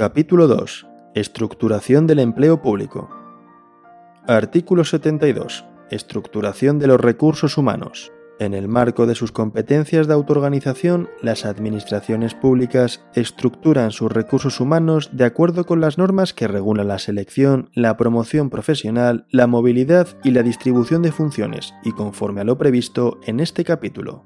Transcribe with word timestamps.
Capítulo 0.00 0.46
2. 0.46 0.86
Estructuración 1.14 2.06
del 2.06 2.20
empleo 2.20 2.62
público. 2.62 3.10
Artículo 4.26 4.82
72. 4.82 5.66
Estructuración 5.90 6.78
de 6.78 6.86
los 6.86 6.98
recursos 6.98 7.58
humanos. 7.58 8.10
En 8.38 8.54
el 8.54 8.66
marco 8.66 9.04
de 9.04 9.14
sus 9.14 9.30
competencias 9.30 10.06
de 10.06 10.14
autoorganización, 10.14 11.10
las 11.20 11.44
administraciones 11.44 12.32
públicas 12.32 13.04
estructuran 13.14 13.90
sus 13.90 14.10
recursos 14.10 14.58
humanos 14.58 15.10
de 15.12 15.26
acuerdo 15.26 15.66
con 15.66 15.82
las 15.82 15.98
normas 15.98 16.32
que 16.32 16.48
regulan 16.48 16.88
la 16.88 16.98
selección, 16.98 17.68
la 17.74 17.98
promoción 17.98 18.48
profesional, 18.48 19.26
la 19.28 19.46
movilidad 19.46 20.08
y 20.24 20.30
la 20.30 20.42
distribución 20.42 21.02
de 21.02 21.12
funciones, 21.12 21.74
y 21.84 21.92
conforme 21.92 22.40
a 22.40 22.44
lo 22.44 22.56
previsto 22.56 23.20
en 23.26 23.38
este 23.38 23.64
capítulo. 23.64 24.24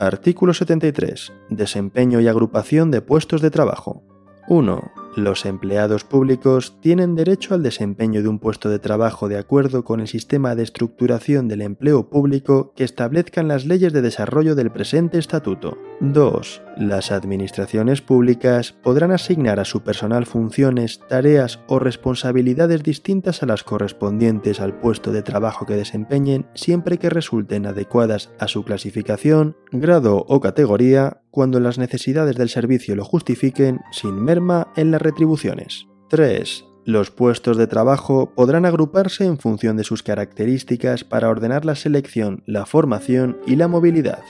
Artículo 0.00 0.54
73. 0.54 1.34
Desempeño 1.50 2.20
y 2.20 2.28
agrupación 2.28 2.90
de 2.90 3.02
puestos 3.02 3.42
de 3.42 3.50
trabajo. 3.50 4.15
1. 4.48 5.05
Los 5.16 5.46
empleados 5.46 6.04
públicos 6.04 6.76
tienen 6.82 7.14
derecho 7.14 7.54
al 7.54 7.62
desempeño 7.62 8.20
de 8.20 8.28
un 8.28 8.38
puesto 8.38 8.68
de 8.68 8.78
trabajo 8.78 9.30
de 9.30 9.38
acuerdo 9.38 9.82
con 9.82 10.00
el 10.00 10.08
sistema 10.08 10.54
de 10.54 10.62
estructuración 10.62 11.48
del 11.48 11.62
empleo 11.62 12.10
público 12.10 12.74
que 12.76 12.84
establezcan 12.84 13.48
las 13.48 13.64
leyes 13.64 13.94
de 13.94 14.02
desarrollo 14.02 14.54
del 14.54 14.70
presente 14.70 15.16
estatuto. 15.16 15.78
2. 16.00 16.62
Las 16.76 17.10
administraciones 17.10 18.02
públicas 18.02 18.72
podrán 18.82 19.10
asignar 19.10 19.58
a 19.58 19.64
su 19.64 19.82
personal 19.82 20.26
funciones, 20.26 21.00
tareas 21.08 21.60
o 21.66 21.78
responsabilidades 21.78 22.82
distintas 22.82 23.42
a 23.42 23.46
las 23.46 23.64
correspondientes 23.64 24.60
al 24.60 24.78
puesto 24.78 25.12
de 25.12 25.22
trabajo 25.22 25.64
que 25.64 25.76
desempeñen 25.76 26.44
siempre 26.52 26.98
que 26.98 27.08
resulten 27.08 27.64
adecuadas 27.64 28.30
a 28.38 28.48
su 28.48 28.64
clasificación, 28.64 29.56
grado 29.72 30.26
o 30.28 30.40
categoría 30.40 31.22
cuando 31.30 31.60
las 31.60 31.78
necesidades 31.78 32.36
del 32.36 32.48
servicio 32.48 32.96
lo 32.96 33.04
justifiquen 33.04 33.80
sin 33.90 34.22
merma 34.22 34.68
en 34.76 34.90
las 34.90 35.02
retribuciones. 35.06 35.86
3. 36.08 36.64
Los 36.84 37.10
puestos 37.10 37.56
de 37.56 37.66
trabajo 37.66 38.32
podrán 38.34 38.64
agruparse 38.64 39.24
en 39.24 39.38
función 39.38 39.76
de 39.76 39.84
sus 39.84 40.02
características 40.02 41.04
para 41.04 41.28
ordenar 41.28 41.64
la 41.64 41.74
selección, 41.74 42.42
la 42.46 42.66
formación 42.66 43.38
y 43.46 43.56
la 43.56 43.68
movilidad. 43.68 44.22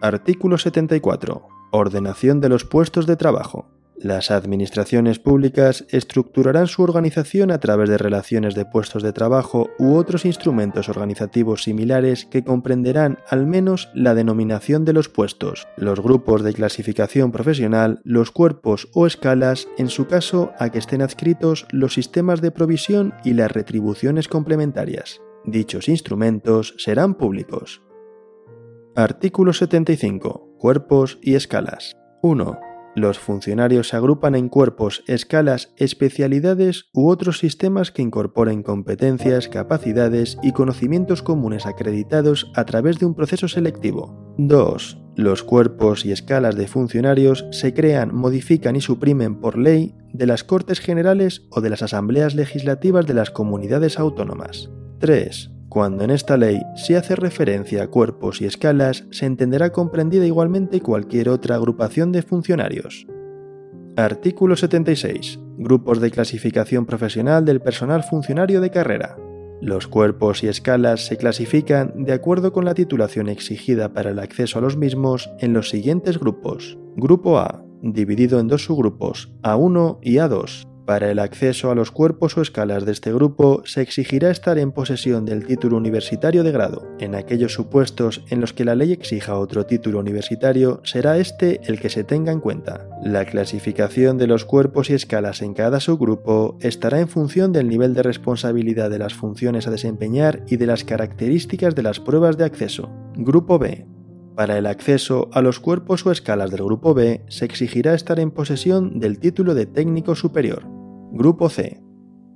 Artículo 0.00 0.58
74. 0.58 1.48
Ordenación 1.70 2.40
de 2.40 2.48
los 2.48 2.64
puestos 2.64 3.06
de 3.06 3.16
trabajo. 3.16 3.66
Las 4.00 4.30
administraciones 4.30 5.18
públicas 5.18 5.84
estructurarán 5.88 6.68
su 6.68 6.82
organización 6.82 7.50
a 7.50 7.58
través 7.58 7.88
de 7.88 7.98
relaciones 7.98 8.54
de 8.54 8.64
puestos 8.64 9.02
de 9.02 9.12
trabajo 9.12 9.70
u 9.76 9.96
otros 9.96 10.24
instrumentos 10.24 10.88
organizativos 10.88 11.64
similares 11.64 12.24
que 12.24 12.44
comprenderán 12.44 13.18
al 13.28 13.46
menos 13.46 13.90
la 13.94 14.14
denominación 14.14 14.84
de 14.84 14.92
los 14.92 15.08
puestos, 15.08 15.66
los 15.76 16.00
grupos 16.00 16.44
de 16.44 16.52
clasificación 16.52 17.32
profesional, 17.32 18.00
los 18.04 18.30
cuerpos 18.30 18.88
o 18.94 19.04
escalas, 19.04 19.66
en 19.78 19.88
su 19.88 20.06
caso 20.06 20.52
a 20.60 20.70
que 20.70 20.78
estén 20.78 21.02
adscritos 21.02 21.66
los 21.72 21.94
sistemas 21.94 22.40
de 22.40 22.52
provisión 22.52 23.14
y 23.24 23.32
las 23.32 23.50
retribuciones 23.50 24.28
complementarias. 24.28 25.20
Dichos 25.44 25.88
instrumentos 25.88 26.74
serán 26.78 27.14
públicos. 27.14 27.82
Artículo 28.94 29.52
75. 29.52 30.54
Cuerpos 30.58 31.18
y 31.20 31.34
escalas. 31.34 31.96
1. 32.22 32.67
Los 32.98 33.20
funcionarios 33.20 33.90
se 33.90 33.96
agrupan 33.96 34.34
en 34.34 34.48
cuerpos, 34.48 35.04
escalas, 35.06 35.72
especialidades 35.76 36.86
u 36.92 37.10
otros 37.10 37.38
sistemas 37.38 37.92
que 37.92 38.02
incorporen 38.02 38.64
competencias, 38.64 39.46
capacidades 39.46 40.36
y 40.42 40.50
conocimientos 40.50 41.22
comunes 41.22 41.64
acreditados 41.64 42.50
a 42.56 42.64
través 42.64 42.98
de 42.98 43.06
un 43.06 43.14
proceso 43.14 43.46
selectivo. 43.46 44.34
2. 44.38 44.98
Los 45.14 45.44
cuerpos 45.44 46.04
y 46.04 46.10
escalas 46.10 46.56
de 46.56 46.66
funcionarios 46.66 47.46
se 47.52 47.72
crean, 47.72 48.12
modifican 48.12 48.74
y 48.74 48.80
suprimen 48.80 49.40
por 49.40 49.58
ley 49.58 49.94
de 50.12 50.26
las 50.26 50.42
Cortes 50.42 50.80
Generales 50.80 51.46
o 51.50 51.60
de 51.60 51.70
las 51.70 51.82
Asambleas 51.82 52.34
Legislativas 52.34 53.06
de 53.06 53.14
las 53.14 53.30
comunidades 53.30 54.00
autónomas. 54.00 54.70
3. 54.98 55.52
Cuando 55.68 56.02
en 56.02 56.10
esta 56.10 56.38
ley 56.38 56.62
se 56.76 56.96
hace 56.96 57.14
referencia 57.14 57.82
a 57.82 57.88
cuerpos 57.88 58.40
y 58.40 58.46
escalas, 58.46 59.06
se 59.10 59.26
entenderá 59.26 59.70
comprendida 59.70 60.24
igualmente 60.24 60.80
cualquier 60.80 61.28
otra 61.28 61.56
agrupación 61.56 62.10
de 62.10 62.22
funcionarios. 62.22 63.06
Artículo 63.96 64.56
76. 64.56 65.40
Grupos 65.58 66.00
de 66.00 66.10
clasificación 66.10 66.86
profesional 66.86 67.44
del 67.44 67.60
personal 67.60 68.02
funcionario 68.02 68.60
de 68.60 68.70
carrera. 68.70 69.16
Los 69.60 69.88
cuerpos 69.88 70.42
y 70.44 70.48
escalas 70.48 71.04
se 71.04 71.16
clasifican 71.16 72.04
de 72.04 72.12
acuerdo 72.12 72.52
con 72.52 72.64
la 72.64 72.74
titulación 72.74 73.28
exigida 73.28 73.92
para 73.92 74.10
el 74.10 74.20
acceso 74.20 74.60
a 74.60 74.62
los 74.62 74.76
mismos 74.76 75.30
en 75.40 75.52
los 75.52 75.68
siguientes 75.68 76.18
grupos. 76.18 76.78
Grupo 76.96 77.38
A, 77.38 77.64
dividido 77.82 78.38
en 78.38 78.46
dos 78.46 78.64
subgrupos, 78.64 79.32
A1 79.42 79.98
y 80.00 80.14
A2. 80.14 80.67
Para 80.88 81.10
el 81.10 81.18
acceso 81.18 81.70
a 81.70 81.74
los 81.74 81.90
cuerpos 81.90 82.38
o 82.38 82.40
escalas 82.40 82.86
de 82.86 82.92
este 82.92 83.12
grupo 83.12 83.60
se 83.66 83.82
exigirá 83.82 84.30
estar 84.30 84.56
en 84.56 84.72
posesión 84.72 85.26
del 85.26 85.44
título 85.44 85.76
universitario 85.76 86.42
de 86.44 86.50
grado. 86.50 86.88
En 86.98 87.14
aquellos 87.14 87.52
supuestos 87.52 88.24
en 88.30 88.40
los 88.40 88.54
que 88.54 88.64
la 88.64 88.74
ley 88.74 88.92
exija 88.92 89.36
otro 89.36 89.66
título 89.66 89.98
universitario, 89.98 90.80
será 90.84 91.18
este 91.18 91.60
el 91.64 91.78
que 91.78 91.90
se 91.90 92.04
tenga 92.04 92.32
en 92.32 92.40
cuenta. 92.40 92.88
La 93.04 93.26
clasificación 93.26 94.16
de 94.16 94.28
los 94.28 94.46
cuerpos 94.46 94.88
y 94.88 94.94
escalas 94.94 95.42
en 95.42 95.52
cada 95.52 95.78
subgrupo 95.78 96.56
estará 96.62 97.00
en 97.00 97.08
función 97.08 97.52
del 97.52 97.68
nivel 97.68 97.92
de 97.92 98.02
responsabilidad 98.02 98.88
de 98.88 98.98
las 98.98 99.12
funciones 99.12 99.66
a 99.66 99.70
desempeñar 99.70 100.42
y 100.48 100.56
de 100.56 100.68
las 100.68 100.84
características 100.84 101.74
de 101.74 101.82
las 101.82 102.00
pruebas 102.00 102.38
de 102.38 102.46
acceso. 102.46 102.90
Grupo 103.14 103.58
B. 103.58 103.86
Para 104.34 104.56
el 104.56 104.64
acceso 104.64 105.28
a 105.32 105.42
los 105.42 105.60
cuerpos 105.60 106.06
o 106.06 106.12
escalas 106.12 106.50
del 106.50 106.64
Grupo 106.64 106.94
B 106.94 107.26
se 107.28 107.44
exigirá 107.44 107.92
estar 107.92 108.18
en 108.18 108.30
posesión 108.30 109.00
del 109.00 109.18
título 109.18 109.54
de 109.54 109.66
técnico 109.66 110.14
superior. 110.14 110.77
Grupo 111.10 111.48
C, 111.48 111.80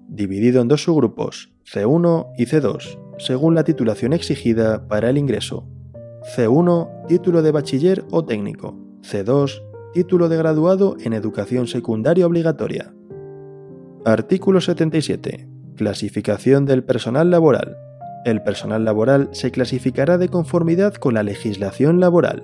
dividido 0.08 0.62
en 0.62 0.68
dos 0.68 0.84
subgrupos, 0.84 1.52
C1 1.70 2.32
y 2.38 2.46
C2, 2.46 2.98
según 3.18 3.54
la 3.54 3.64
titulación 3.64 4.12
exigida 4.12 4.88
para 4.88 5.10
el 5.10 5.18
ingreso. 5.18 5.68
C1, 6.36 7.06
título 7.06 7.42
de 7.42 7.52
bachiller 7.52 8.04
o 8.10 8.24
técnico. 8.24 8.78
C2, 9.02 9.62
título 9.92 10.28
de 10.28 10.36
graduado 10.36 10.96
en 11.00 11.12
educación 11.12 11.66
secundaria 11.66 12.26
obligatoria. 12.26 12.94
Artículo 14.04 14.60
77. 14.60 15.48
Clasificación 15.76 16.64
del 16.64 16.82
personal 16.82 17.30
laboral. 17.30 17.76
El 18.24 18.42
personal 18.42 18.84
laboral 18.84 19.28
se 19.32 19.50
clasificará 19.50 20.16
de 20.16 20.28
conformidad 20.28 20.94
con 20.94 21.14
la 21.14 21.22
legislación 21.22 22.00
laboral. 22.00 22.42